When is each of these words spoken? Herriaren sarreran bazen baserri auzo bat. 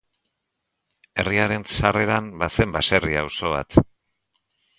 Herriaren 1.23 1.65
sarreran 1.75 2.31
bazen 2.45 2.75
baserri 2.79 3.19
auzo 3.25 3.53
bat. 3.55 3.79